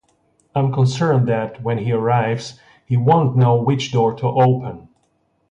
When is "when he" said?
1.61-1.91